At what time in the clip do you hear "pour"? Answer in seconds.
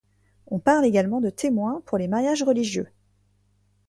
1.85-1.99